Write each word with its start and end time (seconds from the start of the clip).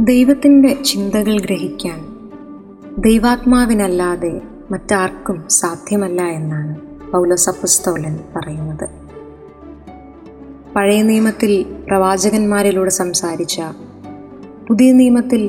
ദൈവത്തിന്റെ 0.00 0.82
ചിന്തകൾ 0.82 1.38
ഗ്രഹിക്കാൻ. 1.40 2.00
ദൈവാത്മാവിനല്ലാതെ 2.98 4.40
മറ്റാർക്കും 4.70 5.44
സാധ്യമല്ല 5.48 6.22
എന്നാണ് 6.22 6.76
പൗലോസപ്പുസ്തോലൻ 7.12 8.18
പറയുന്നത്. 8.36 8.88
പഴയ 10.76 11.02
നിയമത്തിൽ 11.02 11.76
പ്രവാചകന്മാരിലൂടെ 11.88 12.90
സംസാരിച്ച 12.90 13.60
പുതിയ 14.68 14.92
നിയമത്തിൽ 14.92 15.48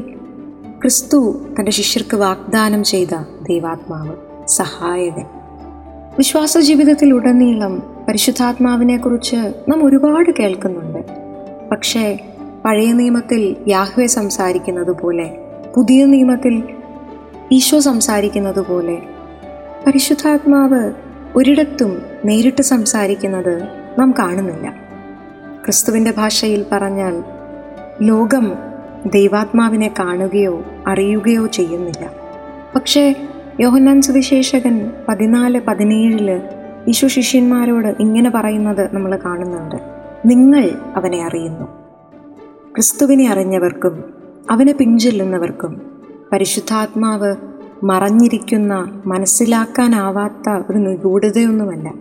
ക്രിസ്തു 0.82 1.46
തന്റെ 1.60 1.72
ശിഷ്യർക്ക് 1.72 2.18
വാഗ്ദാനം 2.18 2.84
ചെയ്ത 2.84 3.16
ദൈവാത്മാവ് 3.50 4.48
സഹായകൻ. 4.48 5.26
വിശ്വാസ 6.18 6.58
ജീവിതത്തിൽ 6.58 7.14
ഉടനീളം 7.14 7.84
പരിശുദ്ധാത്മാവിനെക്കുറിച്ച് 8.08 9.36
നാം 9.68 9.86
ഒരുപാട് 9.86 10.32
കേൾക്കുന്നുണ്ട്. 10.40 11.06
പക്ഷേ 11.72 12.20
പഴയ 12.68 12.92
നിയമത്തിൽ 12.92 13.56
യാഹ്വെ 13.68 14.06
സംസാരിക്കുന്നത് 14.06 14.92
പോലെ 14.92 15.38
പുതിയ 15.76 16.06
നിയമത്തിൽ 16.06 16.64
ഈശോ 17.52 17.80
സംസാരിക്കുന്നത് 17.80 18.68
പോലെ 18.68 18.98
പരിശുദ്ധാത്മാവ് 19.88 20.94
ഒരിടത്തും 21.36 22.02
നേരിട്ട് 22.26 22.62
സംസാരിക്കുന്നത് 22.62 23.64
നാം 24.00 24.14
കാണുന്നില്ല. 24.20 24.70
ക്രിസ്തുവിന്റെ 25.66 26.14
ഭാഷയിൽ 26.18 26.66
പറഞ്ഞാൽ 26.72 27.24
ലോകം 28.02 28.56
ദൈവാത്മാവിനെ 29.06 29.94
കാണുകയോ 30.00 30.64
അറിയുകയോ 30.88 31.46
ചെയ്യുന്നില്ല. 31.46 32.10
പക്ഷേ 32.76 33.16
യോഹന്നാൻ 33.60 34.02
സുവിശേഷകൻ 34.02 34.92
പതിനാല് 35.10 35.62
പതിനേഴിൽ 35.68 36.42
ഈശോ 36.88 37.08
ശിഷ്യന്മാരോട് 37.08 37.96
ഇങ്ങനെ 38.00 38.30
പറയുന്നത് 38.30 38.96
നമ്മൾ 38.96 39.20
കാണുന്നുണ്ട്. 39.26 39.76
നിങ്ങൾ 40.26 40.70
അവനെ 40.96 41.26
അറിയുന്നു. 41.26 41.77
ക്രിസ്തുവിനെ 42.78 43.30
അറിഞ്ഞവർക്കും 43.30 44.04
അവനെ 44.50 44.74
പിഞ്ചൊല്ലുന്നവർക്കും 44.74 45.82
പരിശുദ്ധാത്മാവ് 46.32 47.36
മറഞ്ഞിരിക്കുന്ന 47.84 49.02
മനസ്സിലാക്കാനാവാത്ത 49.06 50.50
ഒരു 50.70 50.78
നിഗൂഢതയൊന്നുമല്ല. 50.78 51.94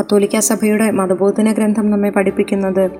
കത്തോലിക്ക 0.00 0.38
സഭയുടെ 0.38 0.90
മതബോധന 0.90 1.52
ഗ്രന്ഥം 1.52 1.90
നമ്മെ 1.90 2.10
പഠിപ്പിക്കുന്നത് 2.10 2.90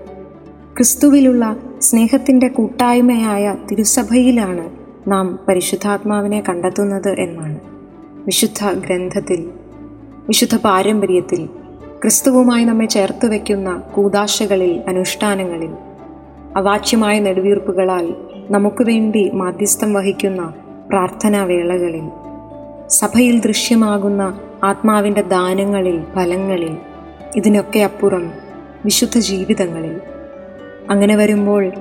ക്രിസ്തുവിലുള്ള 0.76 1.56
സ്നേഹത്തിന്റെ 1.80 2.48
കൂട്ടായ്മയായ 2.48 3.56
തിരുസഭയിലാണ് 3.70 4.70
നാം 5.10 5.38
പരിശുദ്ധാത്മാവിനെ 5.48 6.42
കണ്ടെത്തുന്നത് 6.48 7.20
എന്നാണ്. 7.20 7.60
വിശുദ്ധ 8.26 8.72
ഗ്രന്ഥത്തിൽ 8.72 9.50
വിശുദ്ധ 10.28 10.56
പാരമ്പര്യത്തിൽ 10.56 11.46
ക്രിസ്തുവുമായി 12.02 12.64
നമ്മെ 12.64 12.86
ചേർത്ത് 12.86 13.30
വയ്ക്കുന്ന 13.30 13.82
കൂതാശകളിൽ 13.94 14.82
അനുഷ്ഠാനങ്ങളിൽ 14.88 15.70
അവാച്യമായ 16.56 17.18
നെടുവീർപ്പുകളാൽ 17.18 18.14
നമുക്ക് 18.50 18.84
വേണ്ടി 18.84 19.30
മാധ്യസ്ഥം 19.34 19.94
വഹിക്കുന്ന 19.94 20.54
പ്രാർത്ഥനാ 20.88 21.44
വേളകളിൽ 21.44 22.10
സഭയിൽ 22.88 23.40
ദൃശ്യമാകുന്ന 23.40 24.40
ആത്മാവിന്റെ 24.64 25.22
ദാനങ്ങളിൽ 25.22 26.04
ഫലങ്ങളിൽ 26.14 26.76
ഇതിനൊക്കെ 27.36 27.78
അപ്പുറം 27.78 28.32
വിശുദ്ധ 28.84 29.18
ജീവിതങ്ങളിൽ. 29.18 30.00
അങ്ങനെ 30.90 31.16
വരുമ്പോൾ 31.16 31.72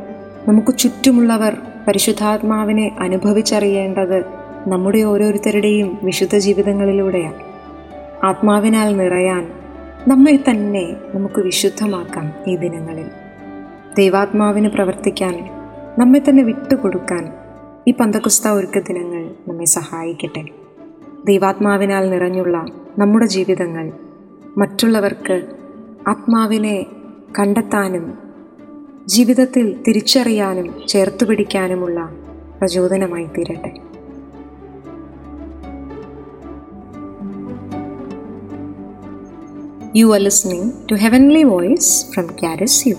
നമുക്ക് 0.48 0.78
ചുറ്റുമുള്ളവർ 0.78 1.58
പരിശുദ്ധാത്മാവിനെ 1.88 2.92
അനുഭവിച്ചറിയേണ്ടത് 3.00 4.23
നമ്മുടെ 4.68 5.02
ഓരോരുത്തരുടെയും 5.02 6.00
വിശുദ്ധ 6.03 6.38
ജീവിതങ്ങളിലൂടെയാണ്. 6.38 7.40
ആത്മാവിനാൽ 8.26 8.98
നിറയാൻ 8.98 9.52
നമ്മെ 10.08 10.40
തന്നെ 10.50 10.94
നമുക്ക് 11.16 11.42
വിശുദ്ധമാക്കാം 11.42 12.34
ഈ 12.48 12.56
ദിനങ്ങളിൽ. 12.56 13.25
ദൈവാത്മാവിന് 13.98 14.70
പ്രവർത്തിക്കാൻ 14.70 15.36
നമ്മെ 16.00 16.20
തന്നെ 16.20 16.44
വിട്ടുകൊടുക്കാൻ 16.44 17.24
ഈ 17.88 17.92
പന്തകുസ്ത 17.92 18.52
ഒരുക്ക 18.58 18.78
ദിനങ്ങൾ 18.80 19.24
നമ്മെ 19.47 19.68
സഹായിക്കട്ടെ 19.75 20.44
ദൈവാത്മാവിനാൽ 21.25 22.06
നിറഞ്ഞുള്ള 22.09 22.58
നമ്മുടെ 22.97 23.28
ജീവിതങ്ങൾ 23.28 23.86
മറ്റുള്ളവർക്ക് 24.58 25.38
ആത്മാവിനെ 26.08 26.78
കണ്ടെത്താനും 27.40 28.06
ജീവിതത്തിൽ 29.06 29.66
തിരിച്ചറിയാനും 29.88 30.68
ചേർത്തു 30.88 31.25
പിടിക്കാനുമുള്ള 31.25 32.00
പ്രചോദനമായി 32.59 33.28
തീരട്ടെ 33.38 33.74
You 39.94 40.08
are 40.12 40.19
listening 40.19 40.64
to 40.88 40.94
Heavenly 40.96 41.44
Voice 41.46 41.90
from 42.14 42.25
Caris 42.36 42.86
U. 42.86 42.96